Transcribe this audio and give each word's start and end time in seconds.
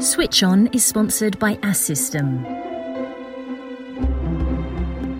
Switch 0.00 0.44
On 0.44 0.68
is 0.68 0.84
sponsored 0.84 1.36
by 1.40 1.56
Assystem. 1.56 2.46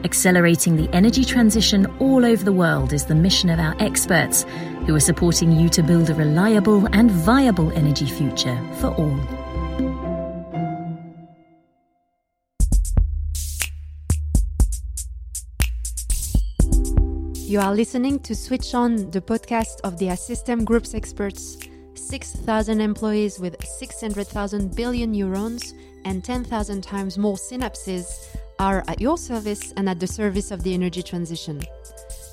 Accelerating 0.05 0.77
the 0.77 0.89
energy 0.93 1.25
transition 1.25 1.87
all 1.99 2.25
over 2.25 2.45
the 2.45 2.53
world 2.53 2.93
is 2.93 3.05
the 3.05 3.15
mission 3.15 3.51
of 3.51 3.59
our 3.59 3.75
experts, 3.81 4.45
who 4.87 4.95
are 4.95 5.01
supporting 5.01 5.51
you 5.51 5.69
to 5.69 5.83
build 5.83 6.11
a 6.11 6.15
reliable 6.15 6.87
and 6.93 7.11
viable 7.11 7.73
energy 7.73 8.07
future 8.07 8.57
for 8.75 8.95
all. 8.95 9.19
You 17.35 17.59
are 17.59 17.75
listening 17.75 18.21
to 18.21 18.35
Switch 18.37 18.75
On, 18.75 19.11
the 19.11 19.21
podcast 19.21 19.81
of 19.83 19.99
the 19.99 20.07
Assystem 20.07 20.65
Group's 20.65 20.95
experts. 20.95 21.59
6,000 22.09 22.81
employees 22.81 23.39
with 23.39 23.63
600,000 23.63 24.75
billion 24.75 25.13
neurons 25.13 25.75
and 26.07 26.25
10,000 26.25 26.83
times 26.83 27.19
more 27.19 27.37
synapses 27.37 28.35
are 28.59 28.83
at 28.89 28.99
your 28.99 29.19
service 29.19 29.73
and 29.77 29.91
at 29.91 30.01
the 30.01 30.07
service 30.07 30.51
of 30.51 30.63
the 30.63 30.73
energy 30.73 31.03
transition. 31.03 31.63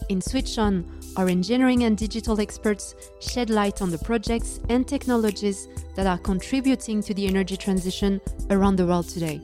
In 0.08 0.22
Switch 0.22 0.58
On, 0.58 0.86
our 1.18 1.28
engineering 1.28 1.84
and 1.84 1.98
digital 1.98 2.40
experts 2.40 2.96
shed 3.20 3.50
light 3.50 3.82
on 3.82 3.92
the 3.92 3.98
projects 3.98 4.62
and 4.70 4.88
technologies 4.88 5.68
that 5.96 6.08
are 6.08 6.20
contributing 6.20 7.02
to 7.02 7.14
the 7.14 7.28
energy 7.28 7.58
transition 7.58 8.22
around 8.52 8.78
the 8.78 8.86
world 8.86 9.10
today. 9.10 9.42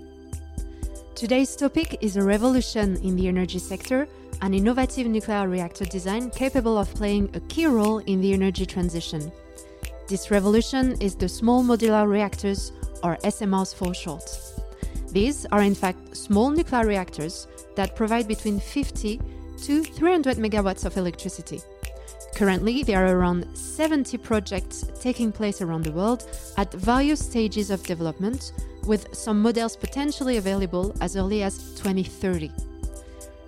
Today's 1.13 1.57
topic 1.57 1.97
is 1.99 2.15
a 2.15 2.23
revolution 2.23 2.95
in 3.03 3.17
the 3.17 3.27
energy 3.27 3.59
sector, 3.59 4.07
an 4.41 4.53
innovative 4.53 5.07
nuclear 5.07 5.49
reactor 5.49 5.83
design 5.83 6.29
capable 6.29 6.77
of 6.77 6.93
playing 6.95 7.29
a 7.33 7.41
key 7.41 7.65
role 7.65 7.97
in 7.97 8.21
the 8.21 8.31
energy 8.31 8.65
transition. 8.65 9.29
This 10.11 10.29
revolution 10.29 10.97
is 10.99 11.15
the 11.15 11.29
small 11.29 11.63
modular 11.63 12.05
reactors, 12.05 12.73
or 13.01 13.15
SMRs 13.23 13.73
for 13.73 13.93
short. 13.93 14.25
These 15.09 15.45
are 15.53 15.61
in 15.61 15.73
fact 15.73 16.17
small 16.17 16.49
nuclear 16.51 16.85
reactors 16.85 17.47
that 17.77 17.95
provide 17.95 18.27
between 18.27 18.59
50 18.59 19.21
to 19.63 19.83
300 19.85 20.35
megawatts 20.35 20.83
of 20.83 20.97
electricity. 20.97 21.61
Currently, 22.35 22.83
there 22.83 23.05
are 23.05 23.15
around 23.17 23.55
70 23.55 24.17
projects 24.17 24.83
taking 24.99 25.31
place 25.31 25.61
around 25.61 25.85
the 25.85 25.93
world 25.93 26.27
at 26.57 26.73
various 26.73 27.21
stages 27.21 27.71
of 27.71 27.81
development, 27.83 28.51
with 28.85 29.15
some 29.15 29.41
models 29.41 29.77
potentially 29.77 30.35
available 30.35 30.93
as 30.99 31.15
early 31.15 31.41
as 31.41 31.57
2030. 31.75 32.51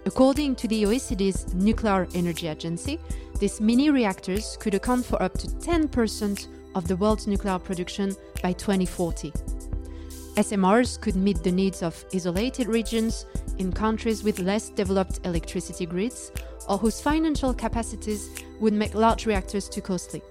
According 0.05 0.55
to 0.55 0.67
the 0.69 0.83
OECD's 0.83 1.53
Nuclear 1.53 2.07
Energy 2.13 2.47
Agency, 2.47 2.99
these 3.39 3.59
mini 3.59 3.89
reactors 3.89 4.57
could 4.59 4.73
account 4.73 5.05
for 5.05 5.21
up 5.21 5.37
to 5.39 5.47
10% 5.47 6.47
of 6.75 6.87
the 6.87 6.95
world's 6.95 7.27
nuclear 7.27 7.59
production 7.59 8.15
by 8.41 8.53
2040. 8.53 9.31
SMRs 10.35 10.99
could 10.99 11.15
meet 11.15 11.43
the 11.43 11.51
needs 11.51 11.83
of 11.83 12.03
isolated 12.13 12.67
regions 12.67 13.25
in 13.59 13.71
countries 13.71 14.23
with 14.23 14.39
less 14.39 14.69
developed 14.69 15.19
electricity 15.25 15.85
grids 15.85 16.31
or 16.67 16.77
whose 16.77 16.99
financial 16.99 17.53
capacities 17.53 18.29
would 18.59 18.73
make 18.73 18.95
large 18.95 19.25
reactors 19.25 19.69
too 19.69 19.81
costly. 19.81 20.21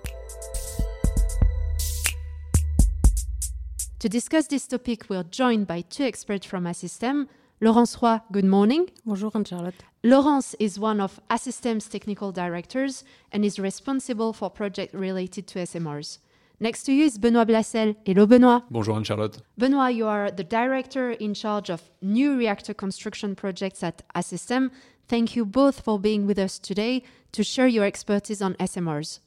To 4.01 4.09
discuss 4.09 4.49
this 4.49 4.67
topic, 4.67 5.09
we're 5.09 5.23
joined 5.23 5.69
by 5.69 5.83
two 5.83 6.03
experts 6.03 6.45
from 6.45 6.65
Assystem. 6.65 7.29
Laurence 7.63 7.97
Roy, 8.03 8.19
good 8.33 8.45
morning. 8.45 8.91
Bonjour 9.07 9.31
Anne-Charlotte. 9.33 9.85
Laurence 10.03 10.57
is 10.59 10.81
one 10.81 11.01
of 11.01 11.21
Assystem's 11.31 11.87
technical 11.87 12.33
directors 12.33 13.05
and 13.31 13.45
is 13.45 13.61
responsible 13.61 14.33
for 14.33 14.51
projects 14.51 14.93
related 14.95 15.47
to 15.47 15.61
SMRs. 15.61 16.19
Next 16.59 16.83
to 16.87 16.93
you 16.93 17.05
is 17.05 17.19
Benoît 17.21 17.47
Blassel. 17.47 17.95
Hello, 18.05 18.27
Benoît. 18.27 18.65
Bonjour 18.69 18.97
Anne-Charlotte. 18.97 19.39
Benoît, 19.57 19.95
you 19.95 20.09
are 20.09 20.33
the 20.33 20.43
director 20.43 21.13
in 21.13 21.35
charge 21.35 21.71
of 21.71 21.89
new 22.03 22.37
reactor 22.37 22.75
construction 22.75 23.37
projects 23.37 23.85
at 23.85 24.03
Assystem. 24.13 24.73
Thank 25.07 25.37
you 25.37 25.45
both 25.45 25.83
for 25.83 26.01
being 26.01 26.27
with 26.27 26.41
us 26.41 26.59
today 26.59 27.05
to 27.31 27.45
share 27.45 27.69
your 27.69 27.85
expertise 27.85 28.43
on 28.43 28.55
SMRs. 28.55 29.21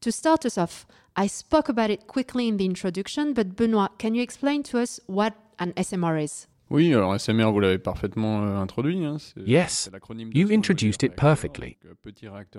To 0.00 0.10
start 0.10 0.46
us 0.46 0.56
off, 0.56 0.86
I 1.14 1.26
spoke 1.26 1.68
about 1.68 1.90
it 1.90 2.06
quickly 2.06 2.48
in 2.48 2.56
the 2.56 2.64
introduction, 2.64 3.34
but 3.34 3.54
Benoît, 3.54 3.98
can 3.98 4.14
you 4.14 4.22
explain 4.22 4.62
to 4.62 4.78
us 4.78 4.98
what 5.04 5.34
an 5.58 5.74
SMR 5.74 6.24
is? 6.24 6.46
Oui, 6.68 6.92
alors 6.92 7.14
SMR, 7.14 7.52
vous 7.52 7.60
l'avez 7.60 7.78
parfaitement 7.78 8.42
euh, 8.42 8.56
introduit. 8.56 9.04
Hein, 9.04 9.18
yes, 9.36 9.88
you 10.32 10.48
introduced 10.48 11.04
it 11.04 11.16
perfectly. 11.16 11.78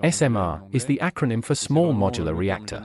SMR 0.02 0.62
is 0.72 0.86
the 0.86 0.98
acronym 1.02 1.44
for 1.44 1.54
Small 1.54 1.92
Modular 1.92 2.34
Reactor. 2.34 2.82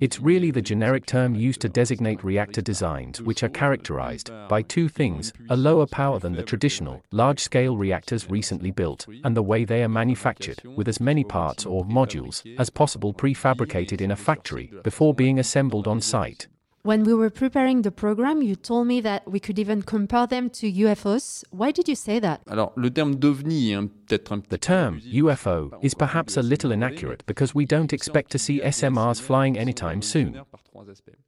It's 0.00 0.18
really 0.18 0.50
the 0.50 0.60
generic 0.60 1.06
term 1.06 1.36
used 1.36 1.60
to 1.60 1.68
designate 1.68 2.24
reactor 2.24 2.62
designs 2.62 3.22
which 3.22 3.44
are 3.44 3.48
characterized 3.48 4.32
by 4.48 4.62
two 4.62 4.88
things 4.88 5.32
a 5.50 5.56
lower 5.56 5.86
power 5.86 6.18
than 6.18 6.34
the 6.34 6.42
traditional, 6.42 7.00
large 7.12 7.38
scale 7.38 7.76
reactors 7.76 8.28
recently 8.28 8.72
built, 8.72 9.06
and 9.22 9.36
the 9.36 9.42
way 9.42 9.64
they 9.64 9.84
are 9.84 9.88
manufactured, 9.88 10.60
with 10.76 10.88
as 10.88 11.00
many 11.00 11.22
parts 11.22 11.64
or 11.64 11.84
modules 11.84 12.42
as 12.58 12.70
possible 12.70 13.14
prefabricated 13.14 14.00
in 14.00 14.10
a 14.10 14.16
factory 14.16 14.72
before 14.82 15.14
being 15.14 15.38
assembled 15.38 15.86
on 15.86 16.00
site. 16.00 16.48
When 16.86 17.04
we 17.04 17.14
were 17.14 17.30
preparing 17.30 17.80
the 17.80 17.90
program, 17.90 18.42
you 18.42 18.56
told 18.56 18.86
me 18.88 19.00
that 19.00 19.26
we 19.26 19.40
could 19.40 19.58
even 19.58 19.80
compare 19.80 20.26
them 20.26 20.50
to 20.50 20.70
UFOs. 20.70 21.42
Why 21.50 21.70
did 21.70 21.88
you 21.88 21.94
say 21.94 22.20
that? 22.20 22.42
Alors, 22.46 22.74
le 22.76 22.90
terme 22.90 23.14
d'ovni 23.14 23.70
est 23.70 23.74
un 23.74 23.86
The 24.08 24.58
term 24.60 25.00
UFO 25.00 25.78
is 25.82 25.94
perhaps 25.94 26.36
a 26.36 26.42
little 26.42 26.72
inaccurate 26.72 27.24
because 27.26 27.54
we 27.54 27.64
don't 27.64 27.92
expect 27.92 28.30
to 28.32 28.38
see 28.38 28.60
SMRs 28.60 29.20
flying 29.20 29.58
anytime 29.58 30.02
soon. 30.02 30.42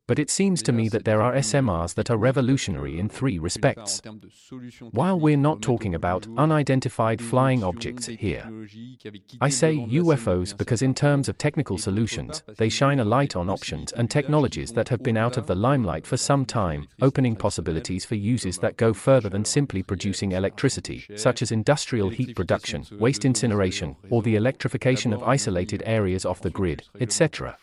But 0.09 0.19
it 0.19 0.31
seems 0.31 0.63
to 0.63 0.73
me 0.73 0.89
that 0.91 1.05
there 1.05 1.23
are 1.23 1.35
SMRs 1.35 1.95
that 1.95 2.11
are 2.11 2.17
revolutionary 2.17 2.99
in 2.99 3.09
three 3.09 3.39
respects. 3.39 4.01
While 4.91 5.19
we're 5.19 5.37
not 5.37 5.63
talking 5.63 5.95
about 5.95 6.27
unidentified 6.37 7.21
flying 7.23 7.65
objects 7.65 8.07
here, 8.07 8.49
I 9.41 9.49
say 9.49 9.77
UFOs 9.77 10.57
because, 10.57 10.83
in 10.83 10.95
terms 10.95 11.29
of 11.29 11.39
technical 11.39 11.79
solutions, 11.79 12.43
they 12.57 12.69
shine 12.69 13.01
a 13.01 13.05
light 13.05 13.35
on 13.37 13.49
options 13.49 13.93
and 13.93 14.11
technologies 14.11 14.73
that 14.73 14.89
have 14.89 15.03
been 15.03 15.17
out 15.17 15.37
of 15.37 15.47
the 15.47 15.55
limelight 15.55 16.07
for 16.07 16.17
some 16.17 16.45
time, 16.45 16.87
opening 17.01 17.35
possibilities 17.35 18.05
for 18.05 18.15
uses 18.15 18.59
that 18.59 18.77
go 18.77 18.93
further 18.93 19.29
than 19.29 19.45
simply 19.45 19.83
producing 19.83 20.33
electricity, 20.33 21.05
such 21.17 21.43
as 21.43 21.51
industrial 21.51 22.11
heat 22.11 22.37
production, 22.37 22.66
waste 22.99 23.25
incineration, 23.25 23.97
or 24.11 24.23
the 24.23 24.37
electrification 24.37 25.13
of 25.13 25.23
isolated 25.23 25.83
areas 25.87 26.25
off 26.25 26.41
the 26.41 26.51
grid, 26.51 26.83
etc. 27.01 27.57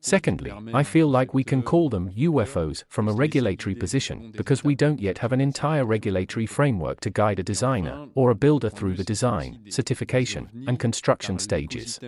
Secondly, 0.00 0.52
I 0.74 0.82
feel 0.82 1.08
like 1.08 1.34
we 1.34 1.44
can 1.44 1.62
call 1.62 1.88
them 1.88 2.10
UFOs 2.12 2.84
from 2.88 3.08
a 3.08 3.12
regulatory 3.12 3.74
position 3.74 4.32
because 4.36 4.64
we 4.64 4.74
don't 4.74 5.00
yet 5.00 5.18
have 5.18 5.32
an 5.32 5.40
entire 5.40 5.84
regulatory 5.84 6.46
framework 6.46 7.00
to 7.00 7.10
guide 7.10 7.38
a 7.38 7.42
designer 7.42 8.06
or 8.14 8.30
a 8.30 8.34
builder 8.34 8.70
through 8.70 8.94
the 8.94 9.04
design, 9.04 9.60
certification, 9.68 10.48
and 10.66 10.78
construction 10.78 11.38
stages. 11.38 11.98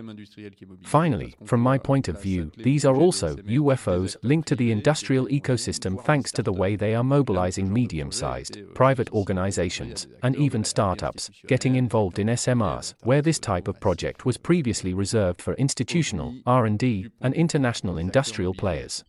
Finally, 0.83 1.35
from 1.45 1.61
my 1.61 1.77
point 1.77 2.07
of 2.07 2.21
view, 2.21 2.51
these 2.57 2.85
are 2.85 2.95
also 2.95 3.35
UFOs 3.35 4.15
linked 4.23 4.47
to 4.47 4.55
the 4.55 4.71
industrial 4.71 5.27
ecosystem 5.27 6.03
thanks 6.03 6.31
to 6.31 6.43
the 6.43 6.53
way 6.53 6.75
they 6.75 6.95
are 6.95 7.03
mobilizing 7.03 7.71
medium 7.71 8.11
sized, 8.11 8.59
private 8.73 9.11
organizations, 9.11 10.07
and 10.23 10.35
even 10.35 10.63
startups, 10.63 11.29
getting 11.47 11.75
involved 11.75 12.02
in 12.11 12.27
SMRs, 12.27 12.93
where 13.03 13.21
this 13.21 13.39
type 13.39 13.67
of 13.67 13.79
project 13.79 14.25
was 14.25 14.37
previously 14.37 14.93
reserved 14.93 15.41
for 15.41 15.53
institutional, 15.55 16.35
R&D, 16.45 17.07
and 17.21 17.33
international 17.33 17.97
industrial 17.97 18.53
players. 18.53 19.03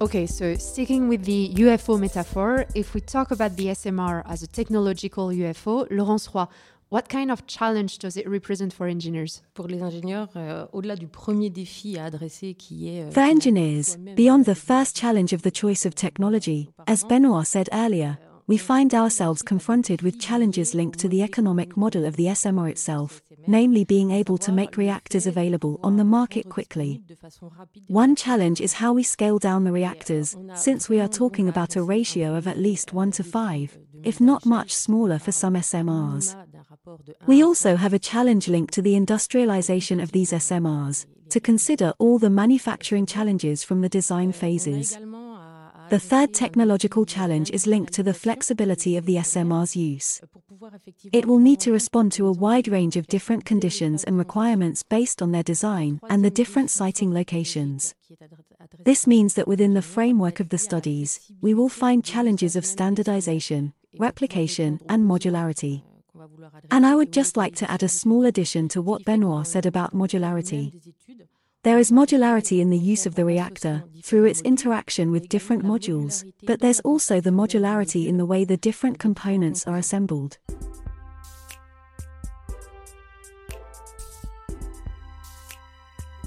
Okay, 0.00 0.26
so 0.26 0.54
sticking 0.54 1.08
with 1.08 1.24
the 1.24 1.52
UFO 1.56 1.98
metaphor, 1.98 2.66
if 2.76 2.94
we 2.94 3.00
talk 3.00 3.32
about 3.32 3.56
the 3.56 3.66
SMR 3.66 4.22
as 4.26 4.44
a 4.44 4.46
technological 4.46 5.28
UFO, 5.28 5.88
Laurence 5.90 6.28
Roy, 6.32 6.44
what 6.90 7.08
kind 7.08 7.30
of 7.30 7.46
challenge 7.46 7.98
does 7.98 8.16
it 8.16 8.28
represent 8.28 8.72
for 8.72 8.86
engineers? 8.86 9.42
Pour 9.54 9.68
les 9.68 9.82
ingénieurs, 9.82 10.28
euh, 10.36 10.66
au-delà 10.72 10.96
du 10.96 11.06
premier 11.06 11.50
défi 11.50 11.98
à 11.98 12.04
adresser 12.06 12.54
qui 12.54 12.88
est... 12.88 13.04
euh, 13.04 13.10
For 13.10 13.22
engineers, 13.22 13.96
beyond 14.16 14.44
the 14.44 14.54
first 14.54 14.96
challenge 14.98 15.32
of 15.32 15.42
the 15.42 15.50
choice 15.54 15.84
of 15.86 15.94
technology, 15.94 16.70
as 16.86 17.04
Benoit 17.04 17.44
said 17.44 17.68
earlier, 17.72 18.16
we 18.46 18.56
find 18.56 18.94
ourselves 18.94 19.42
confronted 19.42 20.00
with 20.00 20.18
challenges 20.18 20.74
linked 20.74 20.98
to 20.98 21.08
the 21.08 21.22
economic 21.22 21.76
model 21.76 22.06
of 22.06 22.16
the 22.16 22.28
SMR 22.28 22.70
itself, 22.70 23.20
namely 23.46 23.84
being 23.84 24.10
able 24.10 24.38
to 24.38 24.50
make 24.50 24.78
reactors 24.78 25.26
available 25.26 25.78
on 25.82 25.98
the 25.98 26.04
market 26.04 26.48
quickly. 26.48 27.02
One 27.88 28.16
challenge 28.16 28.62
is 28.62 28.72
how 28.80 28.94
we 28.94 29.02
scale 29.02 29.38
down 29.38 29.64
the 29.64 29.72
reactors, 29.72 30.34
since 30.54 30.88
we 30.88 30.98
are 30.98 31.08
talking 31.08 31.46
about 31.46 31.76
a 31.76 31.82
ratio 31.82 32.34
of 32.36 32.46
at 32.48 32.56
least 32.56 32.94
1 32.94 33.10
to 33.12 33.22
5, 33.22 33.78
if 34.02 34.18
not 34.18 34.46
much 34.46 34.72
smaller 34.74 35.18
for 35.18 35.30
some 35.32 35.52
SMRs. 35.52 36.34
We 37.26 37.42
also 37.42 37.76
have 37.76 37.92
a 37.92 37.98
challenge 37.98 38.48
linked 38.48 38.74
to 38.74 38.82
the 38.82 38.94
industrialization 38.94 40.00
of 40.00 40.12
these 40.12 40.32
SMRs, 40.32 41.06
to 41.30 41.40
consider 41.40 41.92
all 41.98 42.18
the 42.18 42.30
manufacturing 42.30 43.06
challenges 43.06 43.62
from 43.62 43.80
the 43.80 43.88
design 43.88 44.32
phases. 44.32 44.98
The 45.90 45.98
third 45.98 46.34
technological 46.34 47.06
challenge 47.06 47.50
is 47.50 47.66
linked 47.66 47.94
to 47.94 48.02
the 48.02 48.12
flexibility 48.12 48.98
of 48.98 49.06
the 49.06 49.16
SMR's 49.16 49.74
use. 49.74 50.20
It 51.12 51.24
will 51.24 51.38
need 51.38 51.60
to 51.60 51.72
respond 51.72 52.12
to 52.12 52.26
a 52.26 52.32
wide 52.32 52.68
range 52.68 52.96
of 52.96 53.06
different 53.06 53.46
conditions 53.46 54.04
and 54.04 54.18
requirements 54.18 54.82
based 54.82 55.22
on 55.22 55.32
their 55.32 55.42
design 55.42 56.00
and 56.10 56.22
the 56.22 56.30
different 56.30 56.70
siting 56.70 57.14
locations. 57.14 57.94
This 58.84 59.06
means 59.06 59.32
that 59.34 59.48
within 59.48 59.72
the 59.72 59.80
framework 59.80 60.40
of 60.40 60.50
the 60.50 60.58
studies, 60.58 61.20
we 61.40 61.54
will 61.54 61.70
find 61.70 62.04
challenges 62.04 62.54
of 62.54 62.66
standardization, 62.66 63.72
replication, 63.98 64.80
and 64.90 65.08
modularity. 65.08 65.84
And 66.70 66.86
I 66.86 66.94
would 66.94 67.12
just 67.12 67.36
like 67.36 67.54
to 67.56 67.70
add 67.70 67.82
a 67.82 67.88
small 67.88 68.24
addition 68.24 68.68
to 68.68 68.82
what 68.82 69.04
Benoit 69.04 69.46
said 69.46 69.66
about 69.66 69.94
modularity. 69.94 70.72
There 71.64 71.78
is 71.78 71.90
modularity 71.90 72.60
in 72.60 72.70
the 72.70 72.78
use 72.78 73.04
of 73.04 73.14
the 73.14 73.24
reactor, 73.24 73.84
through 74.02 74.24
its 74.24 74.40
interaction 74.42 75.10
with 75.10 75.28
different 75.28 75.64
modules, 75.64 76.24
but 76.44 76.60
there's 76.60 76.80
also 76.80 77.20
the 77.20 77.30
modularity 77.30 78.06
in 78.06 78.16
the 78.16 78.24
way 78.24 78.44
the 78.44 78.56
different 78.56 78.98
components 78.98 79.66
are 79.66 79.76
assembled. 79.76 80.38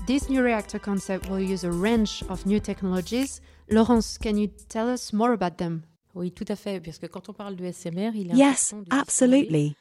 This 0.05 0.29
new 0.29 0.43
reactor 0.43 0.79
concept 0.79 1.29
will 1.29 1.39
use 1.39 1.63
a 1.63 1.71
range 1.71 2.23
of 2.27 2.45
new 2.45 2.59
technologies. 2.59 3.39
Laurence, 3.69 4.17
can 4.17 4.37
you 4.37 4.47
tell 4.67 4.89
us 4.89 5.13
more 5.13 5.31
about 5.31 5.57
them? 5.57 5.83
Oui, 6.13 6.31
tout 6.31 6.45
à 6.49 6.57
fait, 6.57 6.83
parce 6.83 6.97
que 6.97 7.07
quand 7.07 7.29
on 7.29 7.33
parle 7.33 7.55
de 7.55 7.71
SMR, 7.71 8.11
il 8.15 8.31
est 8.31 8.35
Yes, 8.35 8.73
absolutely. 8.89 9.75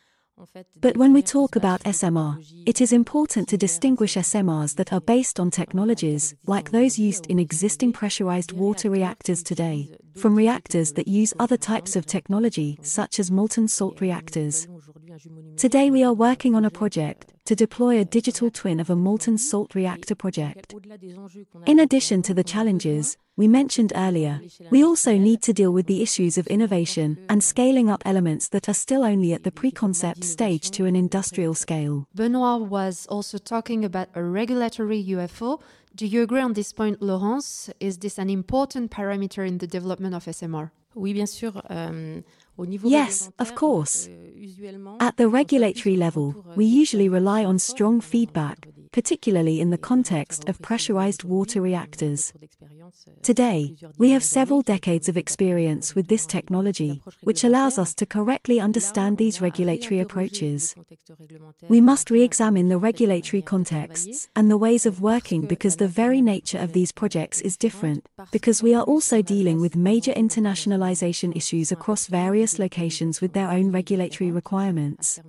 But 0.81 0.97
when 0.97 1.13
we 1.13 1.23
talk 1.23 1.57
about 1.57 1.83
SMR, 1.83 2.45
it 2.67 2.81
is 2.81 2.93
important 2.93 3.49
to 3.49 3.57
distinguish 3.57 4.15
SMRs 4.15 4.77
that 4.77 4.93
are 4.93 5.01
based 5.01 5.39
on 5.39 5.51
technologies, 5.51 6.35
like 6.47 6.71
those 6.71 6.99
used 6.99 7.27
in 7.27 7.39
existing 7.39 7.93
pressurized 7.93 8.53
water 8.53 8.91
reactors 8.91 9.43
today, 9.43 9.91
from 10.17 10.35
reactors 10.35 10.93
that 10.93 11.09
use 11.09 11.35
other 11.39 11.57
types 11.57 11.97
of 11.97 12.07
technology, 12.07 12.79
such 12.83 13.19
as 13.19 13.31
molten 13.31 13.69
salt 13.69 14.01
reactors. 14.01 14.67
Today 15.57 15.91
we 15.91 16.03
are 16.03 16.15
working 16.15 16.55
on 16.55 16.65
a 16.65 16.71
project 16.71 17.27
to 17.51 17.57
deploy 17.57 17.99
a 17.99 18.05
digital 18.05 18.49
twin 18.49 18.79
of 18.79 18.91
a 18.91 18.95
molten 18.95 19.37
salt 19.37 19.75
reactor 19.75 20.15
project. 20.15 20.73
In 21.67 21.81
addition 21.81 22.23
to 22.23 22.33
the 22.33 22.45
challenges 22.45 23.17
we 23.37 23.49
mentioned 23.49 23.93
earlier, 23.97 24.41
we 24.71 24.85
also 24.85 25.19
need 25.19 25.43
to 25.43 25.53
deal 25.53 25.73
with 25.73 25.87
the 25.89 26.01
issues 26.01 26.39
of 26.39 26.47
innovation 26.47 27.19
and 27.29 27.43
scaling 27.43 27.91
up 27.91 28.05
elements 28.07 28.47
that 28.51 28.69
are 28.69 28.81
still 28.85 29.03
only 29.03 29.33
at 29.33 29.43
the 29.43 29.51
pre-concept 29.51 30.23
stage 30.23 30.71
to 30.71 30.85
an 30.85 30.95
industrial 30.95 31.55
scale. 31.55 32.07
Benoit 32.15 32.69
was 32.71 33.05
also 33.09 33.37
talking 33.37 33.85
about 33.85 34.11
a 34.15 34.23
regulatory 34.23 35.03
UFO. 35.09 35.61
Do 35.97 36.07
you 36.07 36.23
agree 36.23 36.43
on 36.43 36.53
this 36.53 36.73
point, 36.73 37.03
Laurence? 37.03 37.69
Is 37.81 37.99
this 37.99 38.17
an 38.17 38.31
important 38.31 38.93
parameter 38.93 39.45
in 39.45 39.59
the 39.59 39.67
development 39.67 40.15
of 40.15 40.25
SMR? 40.27 40.71
Oui, 40.95 41.13
bien 41.13 41.27
sûr. 41.27 41.53
au 41.71 41.73
niveau 41.73 42.15
Yes, 42.85 43.31
of 43.39 43.55
course. 43.55 44.09
euh, 44.09 44.17
At 44.99 45.13
the 45.17 45.27
regulatory 45.27 45.97
level, 45.97 46.35
euh, 46.35 46.55
we 46.57 46.65
usually 46.65 47.09
rely 47.09 47.45
on 47.45 47.59
strong 47.59 48.01
feedback, 48.01 48.59
au 48.67 48.71
niveau 48.71 48.83
des- 48.83 48.89
particularly 48.91 49.61
in 49.61 49.71
the 49.71 49.79
context 49.79 50.49
of 50.49 50.59
pressurized 50.61 51.25
water 51.25 51.61
reactors. 51.63 52.33
euh, 52.35 52.47
Today, 53.23 53.77
we 53.99 54.11
have 54.13 54.23
several 54.25 54.63
decades 54.63 55.09
of 55.09 55.17
experience 55.17 55.95
with 55.95 56.09
this 56.09 56.27
technology, 56.27 57.01
which 57.23 57.45
allows 57.45 57.79
us 57.79 57.95
to 57.95 58.05
correctly 58.07 58.59
understand 58.61 59.17
these 59.19 59.41
regulatory 59.41 60.01
approaches. 60.01 60.75
le 60.77 60.83
contexte 60.83 61.13
réglementaire, 61.19 61.69
We 61.71 61.81
must 61.81 62.11
re-examine 62.11 62.69
the 62.69 62.79
regulatory 62.79 63.41
de 63.43 63.47
manière 63.47 63.59
de 63.61 63.65
travailler. 63.65 63.87
contexts 63.87 64.29
and 64.35 64.49
the 64.51 64.57
ways 64.59 64.87
of 64.87 65.01
working 65.01 65.47
because 65.47 65.77
the 65.77 65.87
very 65.87 66.21
nature 66.21 66.59
of 66.59 66.73
these 66.73 66.93
projects 66.93 67.41
is 67.43 67.57
different, 67.59 68.03
because 68.33 68.63
we 68.63 68.75
are 68.75 68.85
also 68.85 69.23
dealing 69.23 69.61
with 69.61 69.77
major 69.77 70.13
internationalization 70.15 71.35
issues 71.37 71.71
across 71.71 72.09
various 72.09 72.50
locations 72.59 73.21
with 73.21 73.33
their 73.33 73.51
own 73.51 73.73
regulatory 73.73 74.31
requirements. 74.31 75.21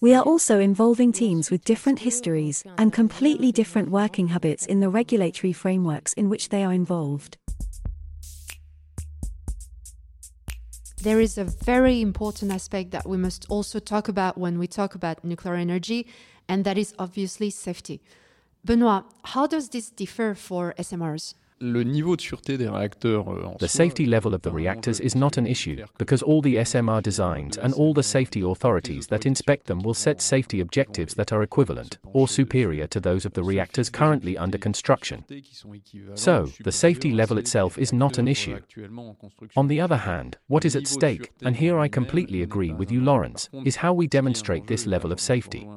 We 0.00 0.14
are 0.14 0.22
also 0.22 0.60
involving 0.60 1.12
teams 1.12 1.50
with 1.50 1.64
different 1.64 2.00
histories 2.00 2.64
and 2.76 2.92
completely 2.92 3.50
different 3.52 3.90
working 3.90 4.28
habits 4.28 4.66
in 4.66 4.80
the 4.80 4.88
regulatory 4.88 5.52
frameworks 5.52 6.12
in 6.12 6.28
which 6.28 6.50
they 6.50 6.64
are 6.64 6.72
involved. 6.72 7.38
There 11.02 11.20
is 11.20 11.38
a 11.38 11.44
very 11.44 12.00
important 12.00 12.52
aspect 12.52 12.90
that 12.90 13.08
we 13.08 13.16
must 13.16 13.46
also 13.48 13.78
talk 13.78 14.08
about 14.08 14.36
when 14.36 14.58
we 14.58 14.66
talk 14.66 14.94
about 14.94 15.24
nuclear 15.24 15.54
energy, 15.54 16.06
and 16.48 16.64
that 16.64 16.76
is 16.76 16.92
obviously 16.98 17.50
safety. 17.50 18.00
Benoit, 18.64 19.04
how 19.24 19.46
does 19.46 19.68
this 19.68 19.90
differ 19.90 20.34
for 20.34 20.74
SMRs? 20.78 21.34
Le 21.60 21.82
niveau 21.82 22.14
de 22.14 22.20
sûreté 22.20 22.56
des 22.56 22.68
réacteurs 22.68 23.28
euh, 23.28 23.56
The 23.58 23.66
safety 23.66 24.06
level 24.06 24.32
of 24.32 24.42
the 24.42 24.50
reactors 24.52 25.00
is 25.00 25.16
not 25.16 25.36
an 25.38 25.44
issue, 25.44 25.84
because 25.98 26.22
all 26.22 26.40
the 26.40 26.56
SMR 26.56 27.02
designs 27.02 27.58
and 27.58 27.74
all 27.74 27.92
the 27.92 28.02
safety 28.02 28.42
authorities 28.42 29.08
that 29.08 29.26
inspect 29.26 29.66
them 29.66 29.80
will 29.80 29.94
set 29.94 30.20
safety 30.20 30.60
objectives 30.60 31.14
that 31.14 31.32
are 31.32 31.42
equivalent 31.42 31.98
or 32.12 32.28
superior 32.28 32.86
to 32.86 33.00
those 33.00 33.24
of 33.24 33.32
the 33.32 33.42
reactors 33.42 33.90
currently 33.90 34.38
under 34.38 34.56
construction. 34.56 35.24
So, 36.14 36.48
the 36.62 36.72
safety 36.72 37.12
level 37.12 37.38
itself 37.38 37.76
is 37.76 37.92
not 37.92 38.18
an 38.18 38.28
issue. 38.28 38.60
On 39.56 39.66
the 39.66 39.80
other 39.80 39.96
hand, 39.96 40.38
what 40.46 40.64
is 40.64 40.76
at 40.76 40.86
stake, 40.86 41.32
and 41.42 41.56
here 41.56 41.78
I 41.78 41.88
completely 41.88 42.42
agree 42.42 42.72
with 42.72 42.92
you, 42.92 43.00
Laurence, 43.00 43.48
is 43.64 43.76
how 43.76 43.92
we 43.92 44.06
demonstrate 44.06 44.68
this 44.68 44.86
level 44.86 45.10
of 45.10 45.18
safety. 45.18 45.68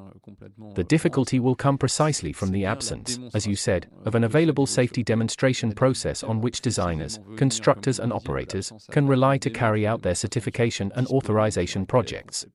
The 0.75 0.83
difficulty 0.83 1.39
will 1.39 1.55
come 1.55 1.77
precisely 1.77 2.33
from 2.33 2.51
the 2.51 2.65
absence, 2.65 3.19
as 3.33 3.47
you 3.47 3.55
said, 3.55 3.87
of 4.05 4.13
an 4.13 4.23
available 4.23 4.67
safety 4.67 5.03
demonstration 5.03 5.70
process 5.75 6.23
on 6.23 6.41
which 6.41 6.61
designers, 6.61 7.19
constructors, 7.37 7.99
and 7.99 8.13
operators 8.13 8.71
can 8.91 9.07
rely 9.07 9.37
to 9.37 9.49
carry 9.49 9.85
out 9.87 10.01
their 10.01 10.15
certification 10.15 10.91
and 10.95 11.07
authorization 11.07 11.85
projects. 11.85 12.45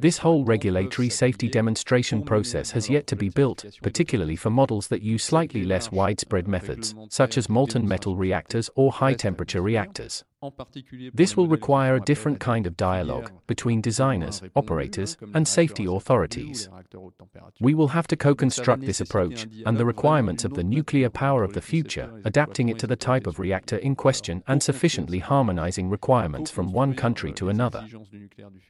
This 0.00 0.18
whole 0.18 0.44
regulatory 0.44 1.08
safety 1.08 1.48
demonstration 1.48 2.22
process 2.22 2.70
has 2.72 2.90
yet 2.90 3.06
to 3.08 3.16
be 3.16 3.28
built, 3.28 3.64
particularly 3.82 4.36
for 4.36 4.50
models 4.50 4.88
that 4.88 5.02
use 5.02 5.24
slightly 5.24 5.64
less 5.64 5.90
widespread 5.90 6.48
methods, 6.48 6.94
such 7.08 7.38
as 7.38 7.48
molten 7.48 7.86
metal 7.86 8.16
reactors 8.16 8.70
or 8.74 8.92
high 8.92 9.14
temperature 9.14 9.62
reactors. 9.62 10.24
This 11.12 11.36
will 11.36 11.48
require 11.48 11.96
a 11.96 12.00
different 12.00 12.40
kind 12.40 12.66
of 12.66 12.76
dialogue 12.76 13.30
between 13.46 13.80
designers, 13.80 14.42
operators, 14.56 15.16
and 15.34 15.46
safety 15.46 15.86
authorities. 15.86 16.68
We 17.60 17.74
will 17.74 17.88
have 17.88 18.06
to 18.08 18.16
co 18.16 18.34
construct 18.34 18.82
this 18.82 19.00
approach 19.00 19.46
and 19.66 19.76
the 19.76 19.84
requirements 19.84 20.44
of 20.44 20.54
the 20.54 20.64
nuclear 20.64 21.10
power 21.10 21.44
of 21.44 21.52
the 21.52 21.60
future, 21.60 22.10
adapting 22.24 22.68
it 22.68 22.78
to 22.80 22.86
the 22.86 22.96
type 22.96 23.26
of 23.26 23.38
reactor 23.38 23.76
in 23.76 23.94
question 23.94 24.42
and 24.46 24.62
sufficiently 24.62 25.18
harmonizing 25.18 25.88
requirements 25.88 26.50
from 26.50 26.72
one 26.72 26.94
country 26.94 27.32
to 27.34 27.48
another. 27.48 27.86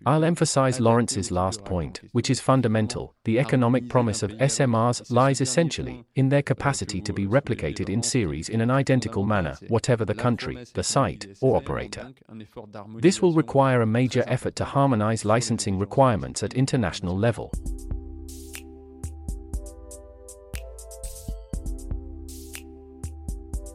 I'll 0.07 0.25
emphasize 0.25 0.81
Laurence's 0.81 1.31
last 1.31 1.65
point, 1.65 2.01
which 2.13 2.31
is 2.31 2.41
fundamental. 2.41 3.15
The 3.25 3.39
economic 3.39 3.89
promise 3.89 4.23
of 4.23 4.33
SMRs 4.33 5.11
lies 5.11 5.41
essentially 5.41 6.05
in 6.15 6.29
their 6.29 6.43
capacity 6.43 7.01
to 7.03 7.13
be 7.13 7.27
replicated 7.27 7.89
in 7.89 8.03
series 8.03 8.49
in 8.49 8.61
an 8.61 8.71
identical 8.71 9.25
manner, 9.25 9.57
whatever 9.69 10.05
the 10.05 10.15
country, 10.15 10.59
the 10.75 10.83
site, 10.83 11.27
or 11.41 11.61
operator. 11.65 12.13
This 13.01 13.23
will 13.23 13.33
require 13.33 13.81
a 13.83 13.87
major 13.87 14.25
effort 14.27 14.57
to 14.57 14.65
harmonize 14.65 15.25
licensing 15.25 15.79
requirements 15.79 16.43
at 16.43 16.55
international 16.55 17.17
level. 17.17 17.51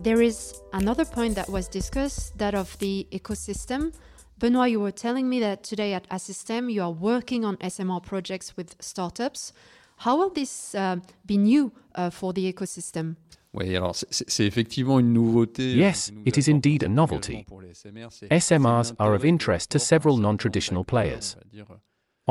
There 0.01 0.22
is 0.22 0.53
another 0.72 1.03
point 1.03 1.36
that 1.36 1.50
was 1.50 1.67
discussed, 1.67 2.38
that 2.38 2.55
of 2.55 2.77
the 2.79 3.05
ecosystem. 3.12 3.93
Benoit, 4.38 4.72
you 4.72 4.79
were 4.79 4.91
telling 4.93 5.27
me 5.27 5.41
that 5.41 5.63
today 5.63 5.93
at 5.93 6.10
Assystem 6.10 6.72
you 6.72 6.81
are 6.81 6.91
working 6.91 7.43
on 7.43 7.58
SMR 7.58 8.01
projects 8.01 8.55
with 8.55 8.75
startups. 8.79 9.51
How 9.98 10.15
will 10.15 10.29
this 10.29 10.74
uh, 10.74 10.98
be 11.25 11.38
new 11.38 11.74
uh, 11.96 12.10
for 12.10 12.31
the 12.31 12.51
ecosystem? 12.51 13.17
Oui, 13.53 13.75
alors 13.75 13.96
c'est- 13.96 14.46
effectivement 14.46 15.00
une 15.00 15.12
nouveauté. 15.12 15.63
euh, 15.74 15.77
Yes, 15.77 16.12
it 16.25 16.38
is 16.38 16.50
indeed 16.51 16.84
a 16.84 16.88
novelty. 16.88 17.32
également 17.34 17.46
pour 17.48 17.62
les 17.62 17.70
SMR, 17.74 18.08
c'est- 18.12 18.27
SMRs 18.32 18.94
are 19.00 19.13
of 19.15 19.25
interest 19.25 19.72
to 19.72 19.79
several 19.79 20.18
non-traditional 20.20 20.84
players. 20.86 21.36
on 21.68 21.77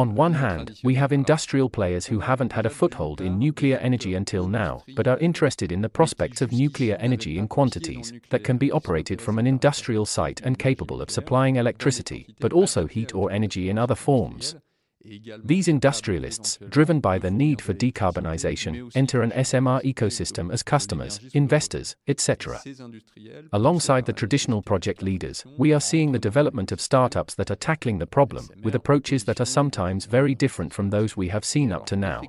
On 0.01 0.15
one 0.17 0.35
hand, 0.35 0.75
we 0.85 0.95
have 0.95 1.11
industrial 1.13 1.69
players 1.69 2.07
who 2.07 2.21
haven't 2.21 2.53
had 2.53 2.65
a 2.65 2.71
foothold 2.71 3.21
in 3.21 3.37
nuclear 3.37 3.79
energy 3.79 4.15
until 4.15 4.47
now, 4.47 4.85
but 4.95 5.09
are 5.09 5.19
interested 5.19 5.73
in 5.73 5.81
the 5.83 5.89
prospects 5.89 6.41
of 6.41 6.53
nuclear 6.53 6.95
energy 7.01 7.37
in 7.37 7.49
quantities 7.49 8.13
that 8.31 8.45
can 8.45 8.59
be 8.59 8.71
operated 8.71 9.21
from 9.21 9.41
an 9.41 9.47
industrial 9.49 10.07
site 10.07 10.41
and 10.45 10.57
capable 10.57 11.03
of 11.03 11.11
supplying 11.11 11.57
electricity, 11.57 12.29
but 12.39 12.53
also 12.53 12.87
heat 12.87 13.13
or 13.13 13.33
energy 13.33 13.69
in 13.69 13.77
other 13.77 13.97
forms. 13.97 14.55
These 15.45 15.69
industrialists, 15.69 16.59
driven 16.69 16.99
by 16.99 17.19
the 17.19 17.31
need 17.31 17.63
for 17.63 17.73
decarbonization, 17.73 18.91
enter 18.97 19.23
an 19.23 19.31
SMR 19.31 19.83
ecosystem 19.85 20.53
as 20.53 20.65
customers, 20.65 21.21
investors, 21.35 21.95
etc. 22.09 22.61
Alongside 23.53 24.07
the 24.07 24.13
traditional 24.13 24.61
project 24.61 25.01
leaders, 25.01 25.45
we 25.57 25.73
are 25.73 25.81
seeing 25.81 26.11
the 26.11 26.19
development 26.19 26.73
of 26.73 26.81
startups 26.81 27.37
that 27.37 27.51
are 27.51 27.57
tackling 27.57 27.99
the 27.99 28.07
problem 28.07 28.49
with 28.63 28.75
approaches 28.75 29.25
that 29.25 29.41
are 29.41 29.47
sometimes 29.47 30.07
very 30.07 30.35
different 30.35 30.75
from 30.75 30.91
those 30.91 31.17
we 31.17 31.29
have 31.29 31.45
seen 31.45 31.73
up 31.73 31.87
to 31.87 31.97
now. 31.97 32.23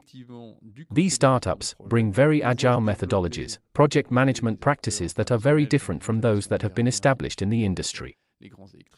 These 0.92 1.16
startups 1.16 1.74
bring 1.88 2.12
very 2.12 2.44
agile 2.44 2.82
methodologies, 2.82 3.58
project 3.74 4.12
management 4.12 4.62
practices 4.62 5.14
that 5.14 5.32
are 5.32 5.38
very 5.38 5.66
different 5.66 6.04
from 6.04 6.22
those 6.22 6.48
that 6.48 6.62
have 6.62 6.76
been 6.76 6.88
established 6.88 7.42
in 7.42 7.50
the 7.50 7.66
industry. 7.66 8.19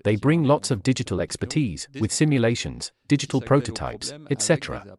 They 0.04 0.16
bring 0.16 0.44
lots 0.44 0.70
of 0.70 0.84
digital 0.84 1.20
expertise, 1.20 1.88
with 2.00 2.12
simulations, 2.12 2.92
digital 3.08 3.42
prototypes, 3.42 4.14
etc. 4.30 4.98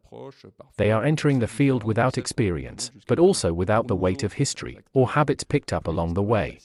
They 0.77 0.91
are 0.91 1.05
entering 1.05 1.39
the 1.39 1.47
field 1.47 1.85
without 1.85 2.19
experience, 2.19 2.91
but 3.07 3.21
also 3.21 3.53
without 3.53 3.87
the 3.87 3.97
weight 3.97 4.25
of 4.25 4.35
history 4.35 4.81
or 4.93 5.11
habits 5.11 5.45
picked 5.45 5.73
up 5.73 5.87
along 5.87 6.15
the 6.15 6.23
way. 6.23 6.59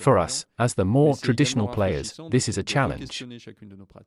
For 0.00 0.18
us, 0.18 0.46
as 0.58 0.74
the 0.74 0.84
more 0.84 1.16
traditional 1.16 1.68
players, 1.68 2.18
this 2.30 2.48
is 2.48 2.58
a 2.58 2.62
challenge. 2.62 3.24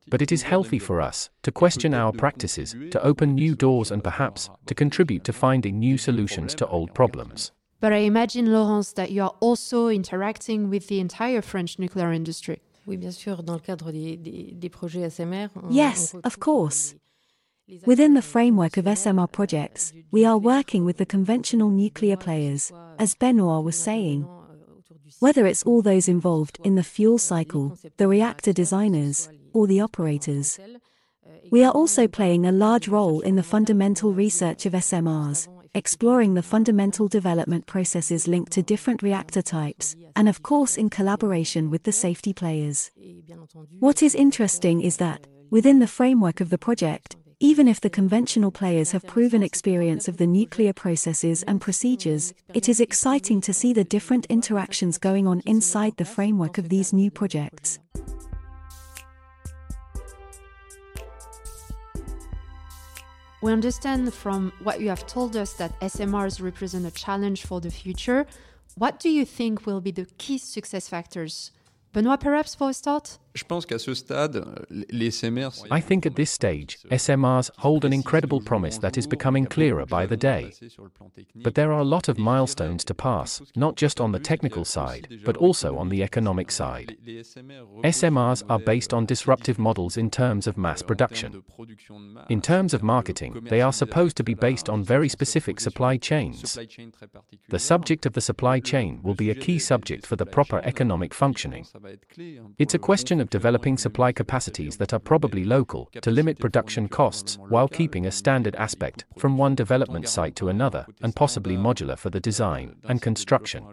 But 0.08 0.20
it 0.20 0.30
is 0.30 0.42
healthy 0.42 0.78
for 0.78 1.00
us 1.00 1.30
to 1.42 1.52
question 1.52 1.94
our 1.94 2.12
practices, 2.12 2.76
to 2.90 3.02
open 3.02 3.34
new 3.34 3.54
doors, 3.54 3.90
and 3.90 4.04
perhaps 4.04 4.50
to 4.66 4.74
contribute 4.74 5.24
to 5.24 5.32
finding 5.32 5.78
new 5.78 5.96
solutions 5.96 6.54
to 6.56 6.66
old 6.66 6.94
problems. 6.94 7.52
But 7.80 7.92
I 7.92 7.98
imagine, 7.98 8.52
Laurence, 8.52 8.92
that 8.92 9.10
you 9.10 9.22
are 9.22 9.34
also 9.40 9.88
interacting 9.88 10.70
with 10.70 10.88
the 10.88 11.00
entire 11.00 11.42
French 11.42 11.78
nuclear 11.78 12.12
industry. 12.12 12.62
Oui, 12.86 12.96
bien 12.96 13.10
sûr, 13.10 13.42
dans 13.42 13.54
le 13.54 13.60
cadre 13.60 13.92
des, 13.92 14.16
des, 14.16 14.52
des 14.52 14.68
projets 14.68 15.08
SMR. 15.08 15.48
On, 15.62 15.70
yes, 15.70 16.14
of 16.24 16.38
course. 16.38 16.94
Within 17.86 18.12
the 18.12 18.22
framework 18.22 18.76
of 18.76 18.84
SMR 18.84 19.30
projects, 19.30 19.94
we 20.10 20.24
are 20.26 20.36
working 20.36 20.84
with 20.84 20.98
the 20.98 21.06
conventional 21.06 21.70
nuclear 21.70 22.16
players, 22.16 22.70
as 22.98 23.14
Benoit 23.14 23.64
was 23.64 23.76
saying. 23.76 24.26
Whether 25.20 25.46
it's 25.46 25.62
all 25.62 25.80
those 25.80 26.06
involved 26.06 26.58
in 26.62 26.74
the 26.74 26.82
fuel 26.82 27.16
cycle, 27.16 27.78
the 27.96 28.06
reactor 28.06 28.52
designers, 28.52 29.30
or 29.54 29.66
the 29.66 29.80
operators. 29.80 30.58
We 31.50 31.64
are 31.64 31.72
also 31.72 32.06
playing 32.06 32.44
a 32.44 32.52
large 32.52 32.88
role 32.88 33.20
in 33.20 33.36
the 33.36 33.42
fundamental 33.42 34.12
research 34.12 34.66
of 34.66 34.74
SMRs, 34.74 35.48
exploring 35.74 36.34
the 36.34 36.42
fundamental 36.42 37.08
development 37.08 37.66
processes 37.66 38.28
linked 38.28 38.52
to 38.52 38.62
different 38.62 39.02
reactor 39.02 39.42
types, 39.42 39.96
and 40.16 40.28
of 40.28 40.42
course 40.42 40.76
in 40.76 40.88
collaboration 40.88 41.70
with 41.70 41.82
the 41.82 41.92
safety 41.92 42.32
players. 42.32 42.90
What 43.80 44.02
is 44.02 44.14
interesting 44.14 44.80
is 44.80 44.96
that, 44.98 45.26
within 45.50 45.80
the 45.80 45.86
framework 45.86 46.40
of 46.40 46.50
the 46.50 46.58
project, 46.58 47.16
even 47.40 47.66
if 47.68 47.80
the 47.80 47.90
conventional 47.90 48.50
players 48.50 48.92
have 48.92 49.06
proven 49.06 49.42
experience 49.42 50.08
of 50.08 50.16
the 50.16 50.26
nuclear 50.26 50.72
processes 50.72 51.42
and 51.42 51.60
procedures, 51.60 52.32
it 52.54 52.68
is 52.68 52.80
exciting 52.80 53.40
to 53.42 53.52
see 53.52 53.72
the 53.72 53.84
different 53.84 54.26
interactions 54.26 54.98
going 54.98 55.26
on 55.26 55.42
inside 55.44 55.96
the 55.96 56.04
framework 56.04 56.56
of 56.56 56.68
these 56.68 56.92
new 56.92 57.10
projects. 57.10 57.80
We 63.44 63.52
understand 63.52 64.14
from 64.14 64.54
what 64.62 64.80
you 64.80 64.88
have 64.88 65.06
told 65.06 65.36
us 65.36 65.52
that 65.58 65.78
SMRs 65.80 66.40
represent 66.40 66.86
a 66.86 66.90
challenge 66.90 67.44
for 67.44 67.60
the 67.60 67.70
future. 67.70 68.24
What 68.74 68.98
do 68.98 69.10
you 69.10 69.26
think 69.26 69.66
will 69.66 69.82
be 69.82 69.90
the 69.90 70.06
key 70.16 70.38
success 70.38 70.88
factors? 70.88 71.50
Benoit, 71.92 72.20
perhaps 72.20 72.54
for 72.54 72.70
a 72.70 72.72
start? 72.72 73.18
I 75.70 75.80
think 75.80 76.06
at 76.06 76.14
this 76.14 76.30
stage, 76.30 76.78
SMRs 76.90 77.50
hold 77.58 77.84
an 77.84 77.92
incredible 77.92 78.40
promise 78.40 78.78
that 78.78 78.96
is 78.96 79.08
becoming 79.08 79.46
clearer 79.46 79.86
by 79.86 80.06
the 80.06 80.16
day. 80.16 80.52
But 81.34 81.56
there 81.56 81.72
are 81.72 81.80
a 81.80 81.84
lot 81.84 82.08
of 82.08 82.16
milestones 82.16 82.84
to 82.84 82.94
pass, 82.94 83.42
not 83.56 83.74
just 83.74 84.00
on 84.00 84.12
the 84.12 84.20
technical 84.20 84.64
side, 84.64 85.20
but 85.24 85.36
also 85.36 85.76
on 85.76 85.88
the 85.88 86.02
economic 86.04 86.52
side. 86.52 86.96
SMRs 87.04 88.44
are 88.48 88.60
based 88.60 88.94
on 88.94 89.04
disruptive 89.04 89.58
models 89.58 89.96
in 89.96 90.10
terms 90.10 90.46
of 90.46 90.56
mass 90.56 90.82
production. 90.82 91.42
In 92.28 92.40
terms 92.40 92.72
of 92.72 92.84
marketing, 92.84 93.46
they 93.50 93.60
are 93.60 93.72
supposed 93.72 94.16
to 94.18 94.22
be 94.22 94.34
based 94.34 94.68
on 94.68 94.84
very 94.84 95.08
specific 95.08 95.58
supply 95.58 95.96
chains. 95.96 96.56
The 97.48 97.58
subject 97.58 98.06
of 98.06 98.12
the 98.12 98.20
supply 98.20 98.60
chain 98.60 99.00
will 99.02 99.14
be 99.14 99.30
a 99.30 99.34
key 99.34 99.58
subject 99.58 100.06
for 100.06 100.14
the 100.14 100.26
proper 100.26 100.60
economic 100.64 101.12
functioning. 101.12 101.66
It's 102.58 102.74
a 102.74 102.78
question 102.78 103.20
of 103.24 103.30
developing 103.30 103.76
supply 103.78 104.12
capacities 104.12 104.76
that 104.76 104.92
are 104.92 104.98
probably 104.98 105.44
local 105.44 105.90
to 106.02 106.10
limit 106.10 106.38
production 106.38 106.86
costs 106.86 107.38
while 107.48 107.66
keeping 107.66 108.06
a 108.06 108.12
standard 108.12 108.54
aspect 108.56 109.06
from 109.18 109.38
one 109.38 109.54
development 109.54 110.06
site 110.08 110.36
to 110.36 110.50
another 110.50 110.86
and 111.02 111.16
possibly 111.16 111.56
modular 111.56 111.98
for 111.98 112.10
the 112.10 112.20
design 112.20 112.76
and 112.84 113.00
construction. 113.00 113.64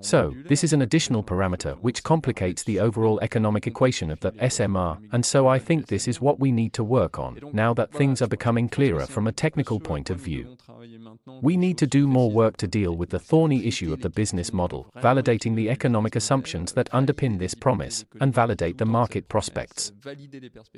So, 0.00 0.34
this 0.48 0.64
is 0.64 0.72
an 0.72 0.82
additional 0.82 1.22
parameter 1.22 1.76
which 1.80 2.02
complicates 2.02 2.62
the 2.62 2.80
overall 2.80 3.18
economic 3.20 3.66
equation 3.66 4.10
of 4.10 4.20
the 4.20 4.32
SMR, 4.32 4.98
and 5.12 5.24
so 5.24 5.46
I 5.46 5.58
think 5.58 5.86
this 5.86 6.08
is 6.08 6.20
what 6.20 6.40
we 6.40 6.52
need 6.52 6.72
to 6.74 6.84
work 6.84 7.18
on 7.18 7.38
now 7.52 7.74
that 7.74 7.92
things 7.92 8.22
are 8.22 8.26
becoming 8.28 8.68
clearer 8.68 9.06
from 9.06 9.26
a 9.26 9.32
technical 9.32 9.80
point 9.80 10.10
of 10.10 10.18
view. 10.18 10.56
We 11.42 11.56
need 11.56 11.78
to 11.78 11.86
do 11.86 12.06
more 12.06 12.30
work 12.30 12.56
to 12.58 12.66
deal 12.66 12.96
with 12.96 13.10
the 13.10 13.18
thorny 13.18 13.66
issue 13.66 13.92
of 13.92 14.00
the 14.00 14.10
business 14.10 14.52
model, 14.52 14.90
validating 14.96 15.54
the 15.54 15.70
economic 15.70 16.16
assumptions 16.16 16.72
that 16.72 16.90
underpin 16.90 17.38
this 17.38 17.54
promise, 17.54 18.04
and 18.20 18.34
validate 18.34 18.78
the 18.78 18.86
market 18.86 19.28
prospects. 19.28 19.92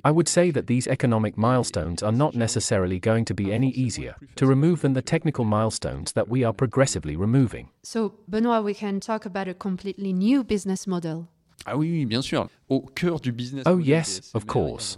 I 0.05 0.11
would 0.11 0.29
say 0.29 0.51
that 0.51 0.67
these 0.67 0.87
economic 0.87 1.37
milestones 1.37 2.03
are 2.03 2.13
not 2.13 2.35
necessarily 2.35 2.99
going 2.99 3.25
to 3.27 3.35
be 3.35 3.53
any 3.53 3.71
easier 3.71 4.17
to 4.37 4.47
remove 4.47 4.83
than 4.83 4.93
the 4.93 5.03
technical 5.03 5.45
milestones 5.45 6.13
that 6.13 6.29
we 6.29 6.45
are 6.45 6.53
progressively 6.53 7.17
removing. 7.17 7.71
So, 7.83 8.15
Benoit, 8.29 8.50
we 8.59 8.75
can 8.75 9.01
talk 9.01 9.25
about 9.25 9.49
a 9.49 9.55
completely 9.55 10.13
new 10.13 10.43
business 10.43 10.87
model. 10.87 11.29
Ah 11.67 11.77
oui, 11.77 12.07
bien 12.07 12.23
sûr. 12.23 12.49
Au 12.69 12.81
cœur 12.95 13.21
du 13.21 13.33
business 13.33 13.63
oh 13.67 13.79
yes, 13.79 14.31
of 14.35 14.47
course. 14.47 14.97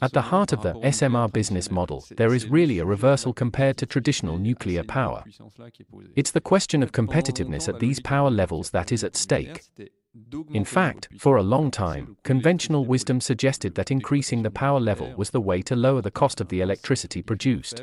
At 0.00 0.12
the 0.12 0.20
heart 0.20 0.52
of 0.52 0.62
the 0.62 0.74
SMR 0.82 1.32
business 1.32 1.70
model, 1.70 2.04
there 2.16 2.32
is 2.32 2.48
really 2.48 2.78
a 2.78 2.84
reversal 2.84 3.32
compared 3.32 3.76
to 3.78 3.86
traditional 3.86 4.38
nuclear 4.38 4.84
power. 4.84 5.24
It's 6.14 6.30
the 6.30 6.40
question 6.40 6.82
of 6.82 6.92
competitiveness 6.92 7.68
at 7.68 7.80
these 7.80 8.00
power 8.00 8.30
levels 8.30 8.70
that 8.70 8.92
is 8.92 9.02
at 9.02 9.16
stake. 9.16 9.62
In 10.52 10.64
fact, 10.64 11.08
for 11.18 11.36
a 11.36 11.42
long 11.42 11.72
time, 11.72 12.16
conventional 12.22 12.84
wisdom 12.84 13.20
suggested 13.20 13.74
that 13.74 13.90
increasing 13.90 14.44
the 14.44 14.50
power 14.50 14.78
level 14.78 15.12
was 15.16 15.30
the 15.30 15.40
way 15.40 15.60
to 15.62 15.74
lower 15.74 16.00
the 16.00 16.10
cost 16.12 16.40
of 16.40 16.48
the 16.48 16.60
electricity 16.60 17.20
produced. 17.20 17.82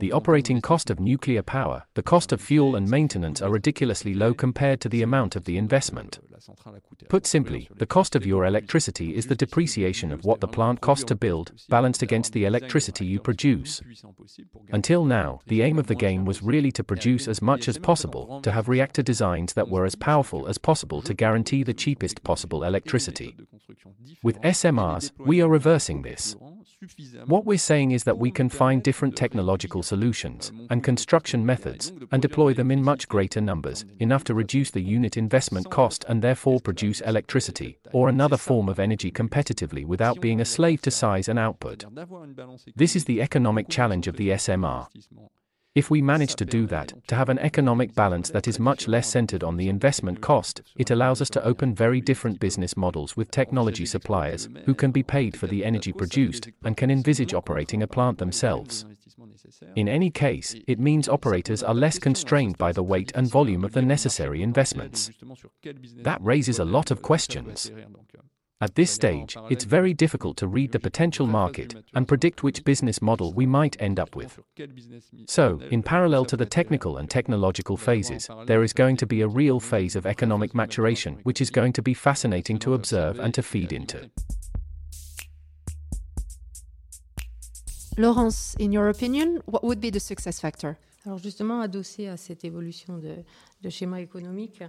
The 0.00 0.12
operating 0.12 0.60
cost 0.60 0.90
of 0.90 1.00
nuclear 1.00 1.42
power, 1.42 1.84
the 1.94 2.02
cost 2.02 2.32
of 2.32 2.40
fuel 2.40 2.76
and 2.76 2.88
maintenance 2.88 3.42
are 3.42 3.50
ridiculously 3.50 4.14
low 4.14 4.32
compared 4.32 4.80
to 4.80 4.88
the 4.88 5.02
amount 5.02 5.36
of 5.36 5.44
the 5.44 5.58
investment. 5.58 6.18
Put 7.08 7.26
simply, 7.26 7.68
the 7.76 7.86
cost 7.86 8.16
of 8.16 8.24
your 8.24 8.46
electricity 8.46 9.14
is 9.14 9.26
the 9.26 9.34
depreciation 9.34 10.12
of 10.12 10.24
what 10.24 10.40
the 10.40 10.48
plant 10.48 10.80
cost 10.80 11.06
to 11.08 11.14
build, 11.14 11.52
balanced 11.68 12.02
against 12.02 12.32
the 12.32 12.44
electricity 12.44 13.04
you 13.04 13.20
produce. 13.20 13.82
Until 14.72 15.04
now, 15.04 15.40
the 15.46 15.62
aim 15.62 15.78
of 15.78 15.86
the 15.86 15.94
game 15.94 16.24
was 16.24 16.42
really 16.42 16.72
to 16.72 16.84
produce 16.84 17.28
as 17.28 17.42
much 17.42 17.68
as 17.68 17.78
possible, 17.78 18.40
to 18.40 18.52
have 18.52 18.68
reactor 18.68 19.02
designs 19.02 19.52
that 19.54 19.68
were 19.68 19.84
as 19.84 19.94
powerful 19.94 20.46
as 20.46 20.58
possible 20.58 21.02
to 21.02 21.14
guarantee 21.14 21.62
the 21.62 21.74
cheapest 21.74 22.22
possible 22.24 22.64
electricity. 22.64 23.36
With 24.22 24.40
SMRs, 24.40 25.12
we 25.18 25.42
are 25.42 25.48
reversing 25.48 26.02
this. 26.02 26.36
What 27.26 27.44
we're 27.44 27.58
saying 27.58 27.90
is 27.90 28.04
that 28.04 28.16
we 28.16 28.30
can 28.30 28.48
find 28.48 28.82
different 28.82 29.14
technological 29.14 29.82
solutions 29.82 30.50
and 30.70 30.82
construction 30.82 31.44
methods 31.44 31.92
and 32.10 32.22
deploy 32.22 32.54
them 32.54 32.70
in 32.70 32.82
much 32.82 33.06
greater 33.06 33.40
numbers, 33.40 33.84
enough 33.98 34.24
to 34.24 34.34
reduce 34.34 34.70
the 34.70 34.80
unit 34.80 35.18
investment 35.18 35.70
cost 35.70 36.06
and 36.08 36.22
therefore 36.22 36.58
produce 36.60 37.02
electricity 37.02 37.78
or 37.92 38.08
another 38.08 38.38
form 38.38 38.68
of 38.68 38.78
energy 38.80 39.10
competitively 39.10 39.84
without 39.84 40.20
being 40.20 40.40
a 40.40 40.44
slave 40.44 40.80
to 40.82 40.90
size 40.90 41.28
and 41.28 41.38
output. 41.38 41.84
This 42.74 42.96
is 42.96 43.04
the 43.04 43.20
economic 43.20 43.68
challenge 43.68 44.06
of 44.08 44.16
the 44.16 44.30
SMR. 44.30 44.86
If 45.76 45.88
we 45.88 46.02
manage 46.02 46.34
to 46.34 46.44
do 46.44 46.66
that, 46.66 46.92
to 47.06 47.14
have 47.14 47.28
an 47.28 47.38
economic 47.38 47.94
balance 47.94 48.28
that 48.30 48.48
is 48.48 48.58
much 48.58 48.88
less 48.88 49.08
centered 49.08 49.44
on 49.44 49.56
the 49.56 49.68
investment 49.68 50.20
cost, 50.20 50.62
it 50.76 50.90
allows 50.90 51.22
us 51.22 51.30
to 51.30 51.44
open 51.44 51.76
very 51.76 52.00
different 52.00 52.40
business 52.40 52.76
models 52.76 53.16
with 53.16 53.30
technology 53.30 53.86
suppliers, 53.86 54.48
who 54.64 54.74
can 54.74 54.90
be 54.90 55.04
paid 55.04 55.36
for 55.36 55.46
the 55.46 55.64
energy 55.64 55.92
produced, 55.92 56.48
and 56.64 56.76
can 56.76 56.90
envisage 56.90 57.34
operating 57.34 57.84
a 57.84 57.86
plant 57.86 58.18
themselves. 58.18 58.84
In 59.76 59.88
any 59.88 60.10
case, 60.10 60.56
it 60.66 60.80
means 60.80 61.08
operators 61.08 61.62
are 61.62 61.74
less 61.74 62.00
constrained 62.00 62.58
by 62.58 62.72
the 62.72 62.82
weight 62.82 63.12
and 63.14 63.30
volume 63.30 63.64
of 63.64 63.72
the 63.72 63.82
necessary 63.82 64.42
investments. 64.42 65.12
That 65.98 66.20
raises 66.20 66.58
a 66.58 66.64
lot 66.64 66.90
of 66.90 67.00
questions. 67.00 67.70
At 68.62 68.74
this 68.74 68.90
stage, 68.90 69.38
it's 69.48 69.64
very 69.64 69.94
difficult 69.94 70.36
to 70.36 70.46
read 70.46 70.72
the 70.72 70.78
potential 70.78 71.26
market 71.26 71.74
and 71.94 72.06
predict 72.06 72.42
which 72.42 72.62
business 72.62 73.00
model 73.00 73.32
we 73.32 73.46
might 73.46 73.80
end 73.80 73.98
up 73.98 74.14
with. 74.14 74.38
So, 75.26 75.60
in 75.70 75.82
parallel 75.82 76.26
to 76.26 76.36
the 76.36 76.44
technical 76.44 76.98
and 76.98 77.08
technological 77.08 77.78
phases, 77.78 78.28
there 78.44 78.62
is 78.62 78.74
going 78.74 78.98
to 78.98 79.06
be 79.06 79.22
a 79.22 79.28
real 79.28 79.60
phase 79.60 79.96
of 79.96 80.04
economic 80.04 80.54
maturation 80.54 81.20
which 81.22 81.40
is 81.40 81.48
going 81.48 81.72
to 81.72 81.80
be 81.80 81.94
fascinating 81.94 82.58
to 82.58 82.74
observe 82.74 83.18
and 83.18 83.32
to 83.32 83.42
feed 83.42 83.72
into. 83.72 84.10
Laurence, 87.96 88.54
in 88.58 88.72
your 88.72 88.90
opinion, 88.90 89.40
what 89.46 89.64
would 89.64 89.80
be 89.80 89.88
the 89.88 90.00
success 90.00 90.38
factor? 90.38 90.78
Alors 91.06 91.18
justement, 91.18 91.62
adossé 91.62 92.08
à 92.08 92.18
cette 92.18 92.44
évolution 92.44 92.98
de, 92.98 93.24
de 93.62 93.70
schéma 93.70 94.02
économique, 94.02 94.62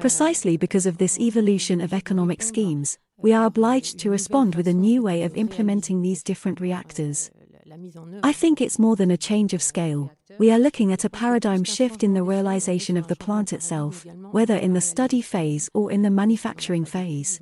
Precisely 0.00 0.56
because 0.56 0.86
of 0.86 0.98
this 0.98 1.18
evolution 1.18 1.80
of 1.80 1.92
economic 1.92 2.42
schemes, 2.42 2.98
we 3.16 3.32
are 3.32 3.46
obliged 3.46 3.98
to 3.98 4.10
respond 4.10 4.54
with 4.54 4.68
a 4.68 4.72
new 4.72 5.02
way 5.02 5.22
of 5.22 5.36
implementing 5.36 6.02
these 6.02 6.22
different 6.22 6.60
reactors. 6.60 7.30
I 8.22 8.32
think 8.32 8.60
it's 8.60 8.78
more 8.78 8.96
than 8.96 9.10
a 9.10 9.16
change 9.16 9.54
of 9.54 9.62
scale. 9.62 10.12
We 10.38 10.50
are 10.50 10.58
looking 10.58 10.92
at 10.92 11.04
a 11.04 11.10
paradigm 11.10 11.64
shift 11.64 12.02
in 12.04 12.14
the 12.14 12.22
realization 12.22 12.96
of 12.96 13.08
the 13.08 13.16
plant 13.16 13.52
itself, 13.52 14.06
whether 14.30 14.56
in 14.56 14.74
the 14.74 14.80
study 14.80 15.20
phase 15.20 15.68
or 15.74 15.90
in 15.90 16.02
the 16.02 16.10
manufacturing 16.10 16.84
phase. 16.84 17.40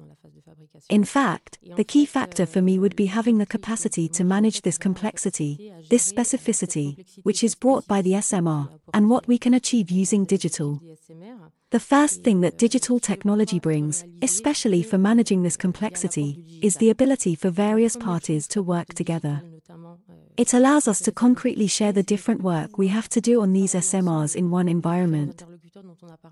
In 0.88 1.05
fact, 1.05 1.59
the 1.76 1.85
key 1.85 2.07
factor 2.07 2.47
for 2.47 2.62
me 2.62 2.79
would 2.79 2.97
be 2.97 3.07
having 3.07 3.38
the 3.38 3.47
capacity 3.47 4.09
to 4.11 4.25
manage 4.25 4.62
this 4.62 4.79
complexity, 4.79 5.73
this 5.91 6.11
specificity, 6.11 7.05
which 7.23 7.43
is 7.43 7.55
brought 7.55 7.87
by 7.87 8.03
the 8.03 8.12
SMR, 8.12 8.69
and 8.95 9.11
what 9.11 9.26
we 9.26 9.38
can 9.38 9.55
achieve 9.55 9.91
using 9.91 10.25
digital. 10.25 10.81
The 11.76 11.80
first 11.80 12.25
thing 12.25 12.40
that 12.40 12.56
digital 12.56 12.99
technology 12.99 13.61
brings, 13.61 14.02
especially 14.23 14.83
for 14.83 14.97
managing 14.97 15.42
this 15.42 15.59
complexity, 15.59 16.42
is 16.62 16.76
the 16.76 16.88
ability 16.88 17.35
for 17.35 17.50
various 17.50 17.99
parties 17.99 18.49
to 18.49 18.62
work 18.62 18.95
together. 18.95 19.42
It 20.38 20.54
allows 20.54 20.88
us 20.88 21.00
to 21.00 21.12
concretely 21.12 21.66
share 21.66 21.92
the 21.92 22.02
different 22.02 22.40
work 22.40 22.78
we 22.78 22.88
have 22.88 23.11
to 23.11 23.21
do 23.21 23.42
on 23.42 23.52
these 23.52 23.75
SMRs 23.75 24.35
in 24.35 24.50
one 24.50 24.68
environment. 24.68 25.45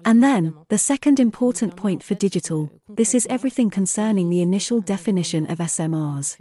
And 0.06 0.22
then, 0.22 0.54
the 0.70 0.78
second 0.78 1.20
important 1.20 1.76
point 1.76 2.02
for 2.02 2.14
digital 2.14 2.70
this 2.88 3.14
is 3.14 3.26
everything 3.28 3.68
concerning 3.68 4.30
the 4.30 4.40
initial 4.40 4.80
definition 4.80 5.50
of 5.50 5.58
SMRs. 5.58 6.38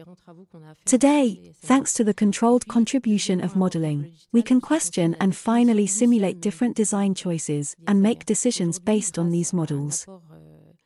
Today, 0.86 1.53
thanks 1.62 1.94
to 1.94 2.03
the 2.03 2.13
controlled 2.13 2.68
contribution 2.68 3.42
of 3.42 3.56
modeling, 3.56 4.13
we 4.32 4.42
can 4.42 4.62
question 4.62 5.15
and 5.20 5.36
finally 5.36 5.88
simulate 5.88 6.42
different 6.42 6.75
design 6.75 7.15
choices 7.15 7.75
and 7.88 8.01
make 8.01 8.25
decisions 8.25 8.80
based 8.80 9.18
on 9.18 9.32
these 9.32 9.53
models. 9.53 10.06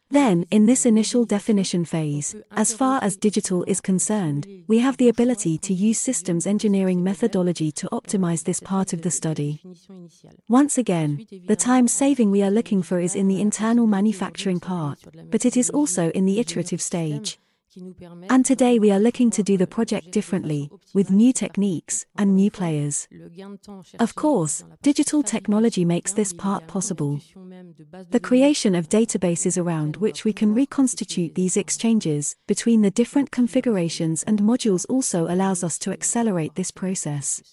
Then, 0.09 0.45
in 0.51 0.65
this 0.65 0.85
initial 0.85 1.25
definition 1.25 1.83
phase, 1.83 2.33
as 2.51 2.73
far 2.73 3.03
as 3.03 3.17
digital 3.17 3.65
is 3.67 3.81
concerned, 3.81 4.47
we 4.67 4.79
have 4.79 4.95
the 4.95 5.09
ability 5.09 5.57
to 5.57 5.73
use 5.73 5.99
systems 5.99 6.47
engineering 6.47 7.03
methodology 7.03 7.73
to 7.73 7.89
optimize 7.91 8.45
this 8.45 8.61
part 8.61 8.93
of 8.93 9.01
the 9.01 9.11
study. 9.11 9.61
Once 10.47 10.77
again, 10.77 11.27
the 11.47 11.57
time 11.57 11.89
saving 11.89 12.31
we 12.31 12.41
are 12.41 12.51
looking 12.51 12.81
for 12.81 12.99
is 12.99 13.15
in 13.15 13.27
the 13.27 13.41
internal 13.41 13.85
manufacturing 13.85 14.61
part, 14.61 14.99
but 15.29 15.43
it 15.43 15.57
is 15.57 15.69
also 15.71 16.09
in 16.11 16.25
the 16.25 16.39
iterative 16.39 16.81
stage. 16.81 17.37
Qui 17.77 17.83
nous 17.83 17.93
permet 17.93 18.25
And 18.31 18.41
today 18.41 18.79
we 18.79 18.89
are 18.89 18.99
looking 18.99 19.29
to 19.29 19.43
do 19.43 19.55
the 19.55 19.67
project 19.67 20.11
differently, 20.11 20.67
with 20.95 21.11
new 21.11 21.31
techniques 21.31 22.07
and 22.17 22.35
new 22.35 22.49
players. 22.49 23.07
le 23.11 23.29
gain 23.29 23.51
de 23.51 23.57
temps 23.57 23.83
cherché 23.83 24.03
Of 24.03 24.15
course, 24.15 24.63
digital 24.81 25.21
technology 25.21 25.85
makes 25.85 26.11
this 26.11 26.33
part 26.33 26.65
possible. 26.65 27.19
constitution 27.19 27.45
même 27.45 27.73
de 27.73 27.83
bases 27.83 28.09
de 28.09 28.17
The 28.17 28.19
creation 28.19 28.73
of 28.73 28.89
databases 28.89 29.59
around 29.59 29.97
which 29.97 30.25
we 30.25 30.33
can 30.33 30.55
reconstitute 30.55 31.35
these 31.35 31.55
exchanges 31.55 32.35
between 32.47 32.81
the 32.81 32.89
different 32.89 33.29
configurations 33.29 34.23
and 34.25 34.41
modules 34.41 34.87
also 34.89 35.27
allows 35.27 35.63
us 35.63 35.77
to 35.77 35.91
accelerate 35.91 36.55
this 36.55 36.71
process. 36.71 37.43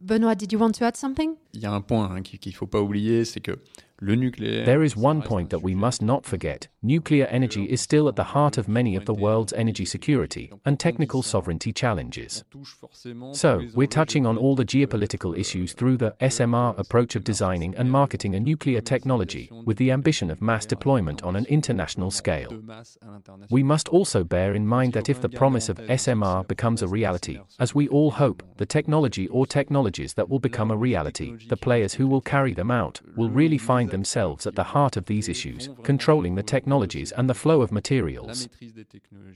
Benoit, 0.00 0.34
did 0.34 0.52
you 0.52 0.58
want 0.58 0.72
to 0.72 0.86
add 0.86 0.96
something? 0.96 1.36
Il 1.52 1.60
y 1.60 1.66
a 1.66 1.72
un 1.72 1.82
point 1.82 2.10
hein, 2.10 2.22
qu'il 2.22 2.50
ne 2.50 2.56
faut 2.56 2.66
pas 2.66 2.80
oublier, 2.80 3.24
c'est 3.24 3.40
que 3.40 3.52
le 3.52 3.56
nucléaire. 3.58 3.87
There 4.00 4.84
is 4.84 4.96
one 4.96 5.22
point 5.22 5.50
that 5.50 5.62
we 5.62 5.74
must 5.74 6.02
not 6.02 6.24
forget 6.24 6.68
nuclear 6.82 7.26
energy 7.26 7.64
is 7.64 7.80
still 7.80 8.08
at 8.08 8.14
the 8.14 8.22
heart 8.22 8.56
of 8.56 8.68
many 8.68 8.94
of 8.94 9.04
the 9.06 9.14
world's 9.14 9.52
energy 9.54 9.84
security 9.84 10.52
and 10.64 10.78
technical 10.78 11.22
sovereignty 11.22 11.72
challenges. 11.72 12.44
On 12.54 12.60
touche 12.60 12.74
forcément 12.80 13.34
So, 13.34 13.62
we're 13.74 13.88
touching 13.88 14.24
on 14.24 14.38
all 14.38 14.54
the 14.54 14.64
geopolitical 14.64 15.34
euh, 15.34 15.40
issues 15.40 15.72
through 15.72 15.96
the 15.96 16.14
SMR 16.20 16.78
approach 16.78 17.16
of 17.16 17.24
designing 17.24 17.74
and 17.76 17.90
marketing 17.90 18.36
a 18.36 18.40
nuclear 18.40 18.80
technology, 18.80 19.50
with 19.64 19.76
the 19.78 19.90
ambition 19.90 20.30
of 20.30 20.40
mass 20.40 20.64
deployment 20.64 21.22
on 21.24 21.34
an 21.34 21.46
international 21.46 22.12
scale. 22.12 22.50
de 22.50 22.62
masse 22.62 22.98
à 23.02 23.10
l'international. 23.10 23.48
We 23.50 23.64
must 23.64 23.88
also 23.88 24.22
bear 24.22 24.54
in 24.54 24.66
mind 24.66 24.92
that 24.92 25.08
if 25.08 25.20
the 25.20 25.28
promise 25.28 25.68
of 25.68 25.78
SMR 25.78 26.46
becomes 26.46 26.82
a 26.82 26.88
reality, 26.88 27.40
as 27.58 27.74
we 27.74 27.88
all 27.88 28.12
hope, 28.12 28.44
the 28.58 28.66
technology 28.66 29.26
or 29.28 29.46
technologies 29.46 30.14
that 30.14 30.28
will 30.28 30.38
become 30.38 30.70
a 30.70 30.76
reality, 30.76 31.36
the 31.48 31.56
players 31.56 31.94
who 31.94 32.06
will 32.06 32.20
carry 32.20 32.54
them 32.54 32.70
out, 32.70 33.00
will 33.16 33.30
really 33.30 33.58
find 33.58 33.87
themselves 33.88 34.46
at 34.46 34.54
the 34.54 34.64
heart 34.64 34.96
of 34.96 35.06
these 35.06 35.28
issues, 35.28 35.68
controlling 35.82 36.34
the 36.34 36.42
technologies 36.42 37.12
and 37.12 37.28
the 37.28 37.34
flow 37.34 37.62
of 37.62 37.72
materials. 37.72 38.48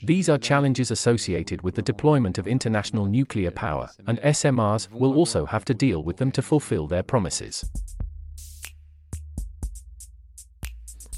These 0.03 0.29
are 0.29 0.39
challenges 0.39 0.91
associated 0.91 1.63
with 1.63 1.75
the 1.75 1.83
deployment 1.83 2.39
of 2.39 2.47
international 2.47 3.07
nuclear 3.07 3.51
power, 3.51 3.91
and 4.07 4.21
SMRs 4.21 4.91
will 4.91 5.15
also 5.15 5.47
have 5.47 5.65
to 5.67 5.75
deal 5.75 6.03
with 6.03 6.17
them 6.17 6.31
to 6.33 6.43
fulfill 6.43 6.87
their 6.87 7.03
promises. 7.03 7.71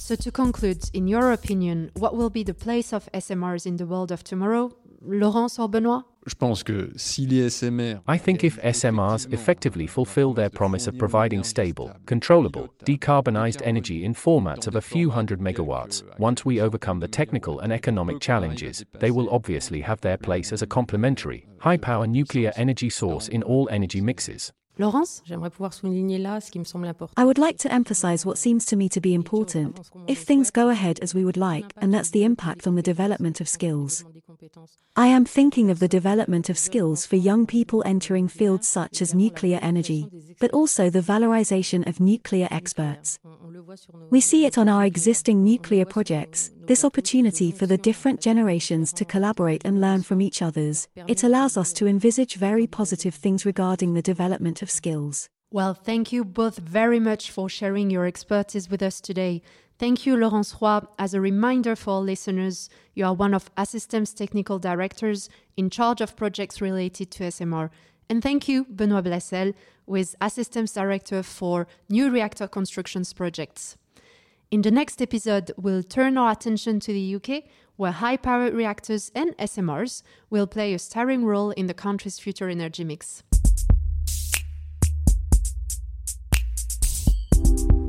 So, 0.07 0.15
to 0.17 0.31
conclude, 0.31 0.91
in 0.93 1.09
your 1.09 1.33
opinion, 1.33 1.91
what 1.95 2.15
will 2.15 2.29
be 2.29 2.43
the 2.43 2.53
place 2.53 2.93
of 2.93 3.09
SMRs 3.15 3.65
in 3.65 3.79
the 3.79 3.87
world 3.87 4.13
of 4.13 4.23
tomorrow? 4.23 4.71
Laurence 5.01 5.59
or 5.59 5.67
Benoit? 5.67 6.03
Je 6.27 6.35
pense 6.35 6.63
que 6.63 6.93
si 6.99 7.27
les 7.27 7.49
SMR. 7.49 8.03
I 8.07 8.19
think 8.19 8.45
if 8.45 8.61
SMRs 8.61 9.33
effectively 9.33 9.87
fulfill 9.87 10.35
their 10.35 10.51
promise 10.51 10.87
of 10.87 10.99
providing 10.99 11.43
stable, 11.43 11.91
controllable, 12.05 12.69
decarbonized 12.85 13.63
energy 13.65 14.05
in 14.05 14.13
formats 14.13 14.67
of 14.67 14.77
a 14.77 14.83
few 14.83 15.09
hundred 15.09 15.41
megawatts, 15.41 16.03
once 16.19 16.45
we 16.45 16.61
overcome 16.61 17.01
the 17.01 17.09
technical 17.09 17.61
and 17.61 17.73
economic 17.73 18.21
challenges, 18.21 18.85
they 19.01 19.11
will 19.11 19.31
obviously 19.31 19.81
have 19.81 20.03
their 20.03 20.19
place 20.19 20.53
as 20.53 20.61
a 20.61 20.67
complementary, 20.67 21.47
high 21.61 21.79
power 21.79 22.07
nuclear 22.07 22.53
energy 22.57 22.91
source 22.91 23.29
in 23.29 23.43
all 23.43 23.71
energy 23.71 24.03
mixes. 24.03 24.53
Laurence? 24.77 25.23
J'aimerais 25.25 25.51
pouvoir 25.51 25.73
souligner 25.73 26.19
là 26.19 26.41
ce 26.41 26.51
qui 26.51 26.59
me 26.59 26.65
semble 26.65 26.87
important. 26.87 27.15
I 27.17 27.25
would 27.25 27.39
like 27.39 27.59
to 27.59 27.73
emphasize 27.73 28.27
what 28.27 28.37
seems 28.37 28.67
to 28.67 28.77
me 28.77 28.89
to 28.89 29.01
be 29.01 29.15
important, 29.15 29.79
if 30.09 30.25
things 30.25 30.51
go 30.51 30.69
ahead 30.69 30.99
as 31.01 31.15
we 31.15 31.25
would 31.25 31.37
like, 31.37 31.73
and 31.81 31.93
that's 31.93 32.11
the 32.11 32.25
impact 32.25 32.67
on 32.67 32.75
the 32.75 32.83
development 32.83 33.41
of 33.41 33.49
skills. 33.49 34.05
I 34.97 35.07
am 35.09 35.25
thinking 35.25 35.71
of 35.71 35.79
the 35.79 35.89
development 35.89 36.49
of 36.49 36.59
skills 36.59 37.07
for 37.07 37.17
young 37.17 37.47
people 37.47 37.83
entering 37.85 38.29
fields 38.29 38.69
such 38.69 39.03
as 39.03 39.15
nuclear 39.15 39.59
energy, 39.63 40.09
but 40.41 40.51
also 40.53 40.91
the 40.91 41.01
valorization 41.01 41.87
of 41.89 42.01
nuclear 42.01 42.49
experts. 42.51 43.19
On, 43.25 43.33
on 43.45 43.53
le 43.53 43.63
voit 43.63 43.79
sur 43.79 43.93
nos- 43.93 44.11
We 44.11 44.21
see 44.21 44.47
it 44.47 44.57
on 44.57 44.69
our 44.69 44.85
existing 44.85 45.43
nuclear 45.43 45.85
projects, 45.85 46.51
this 46.67 46.85
opportunity 46.85 47.51
for 47.51 47.67
the 47.67 47.79
different 47.79 48.21
generations 48.21 48.93
to 48.95 49.05
collaborate 49.05 49.65
and 49.65 49.81
learn 49.81 50.03
from 50.03 50.21
each 50.21 50.43
others. 50.43 50.89
It 51.09 51.25
allows 51.25 51.57
us 51.57 51.73
to 51.75 51.87
envisage 51.87 52.37
very 52.37 52.67
positive 52.67 53.15
things 53.15 53.45
regarding 53.45 53.95
the 53.95 54.03
development 54.03 54.63
of 54.63 54.71
skills. 54.71 55.29
Well, 55.55 55.73
thank 55.73 56.11
you 56.11 56.25
both 56.25 56.59
very 56.59 56.99
much 56.99 57.31
for 57.31 57.49
sharing 57.49 57.89
your 57.89 58.07
expertise 58.07 58.69
with 58.69 58.83
us 58.83 59.01
today. 59.01 59.41
Thank 59.79 60.05
you, 60.05 60.17
Laurence 60.17 60.57
Roy. 60.61 60.81
As 60.99 61.15
a 61.15 61.21
reminder 61.21 61.77
for 61.77 62.01
listeners, 62.01 62.69
you 62.95 63.05
are 63.05 63.15
one 63.15 63.35
of 63.35 63.55
Assystem's 63.55 64.13
technical 64.13 64.59
directors 64.59 65.29
in 65.57 65.71
charge 65.71 66.01
of 66.01 66.17
projects 66.17 66.61
related 66.61 67.13
to 67.13 67.29
SMR. 67.29 67.71
And 68.11 68.21
thank 68.21 68.49
you, 68.49 68.65
Benoit 68.65 69.05
Blassel, 69.05 69.55
who 69.87 69.95
is 69.95 70.17
Assystem's 70.21 70.73
director 70.73 71.23
for 71.23 71.69
new 71.89 72.11
reactor 72.11 72.49
constructions 72.49 73.13
projects. 73.13 73.77
In 74.51 74.63
the 74.63 74.73
next 74.73 75.01
episode, 75.01 75.53
we'll 75.57 75.85
turn 75.85 76.19
our 76.19 76.33
attention 76.33 76.81
to 76.81 76.93
the 76.93 77.15
UK, 77.15 77.45
where 77.77 77.93
high 77.93 78.17
power 78.17 78.51
reactors 78.51 79.13
and 79.15 79.37
SMRs 79.37 80.03
will 80.31 80.49
play 80.49 80.75
a 80.75 80.81
starring 80.81 81.25
role 81.25 81.53
in 81.53 81.69
the 81.69 81.75
country's 81.75 82.19
future 82.19 82.49
energy 82.49 82.83
mix. 82.83 83.23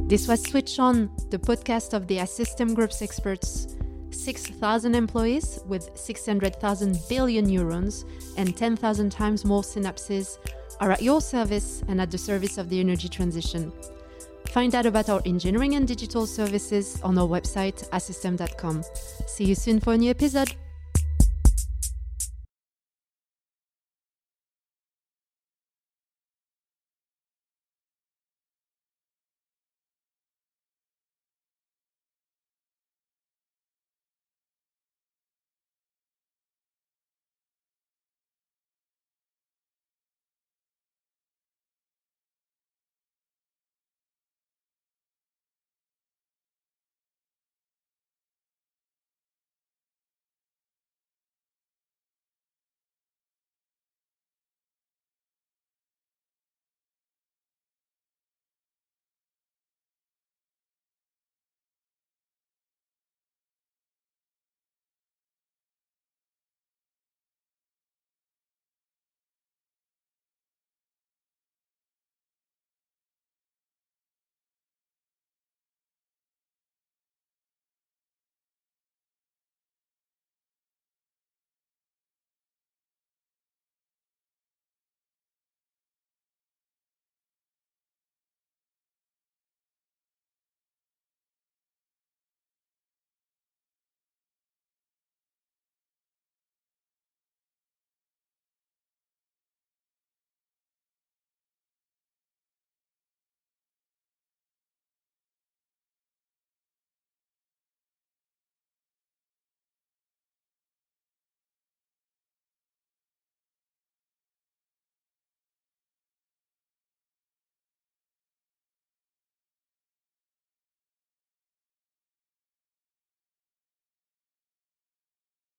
This 0.07 0.27
was 0.27 0.43
Switch 0.43 0.77
On, 0.77 1.09
the 1.31 1.39
podcast 1.39 1.95
of 1.95 2.05
the 2.05 2.17
Assystem 2.17 2.75
Group's 2.75 3.01
experts. 3.01 3.75
6,000 4.11 4.93
employees 4.93 5.59
with 5.65 5.89
600,000 5.95 6.99
billion 7.09 7.45
neurons 7.45 8.05
and 8.37 8.55
10,000 8.55 9.09
times 9.09 9.45
more 9.45 9.63
synapses 9.63 10.37
are 10.79 10.91
at 10.91 11.01
your 11.01 11.21
service 11.21 11.83
and 11.87 11.99
at 11.99 12.11
the 12.11 12.19
service 12.19 12.59
of 12.59 12.69
the 12.69 12.79
energy 12.79 13.09
transition. 13.09 13.73
Find 14.49 14.75
out 14.75 14.85
about 14.85 15.09
our 15.09 15.23
engineering 15.25 15.73
and 15.73 15.87
digital 15.87 16.27
services 16.27 17.01
on 17.01 17.17
our 17.17 17.27
website, 17.27 17.89
assystem.com. 17.89 18.83
See 19.25 19.45
you 19.45 19.55
soon 19.55 19.79
for 19.79 19.93
a 19.93 19.97
new 19.97 20.11
episode. 20.11 20.55